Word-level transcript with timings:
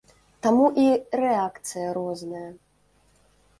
Таму 0.45 0.65
і 0.83 0.85
рэакцыя 1.21 1.93
розная. 2.01 2.45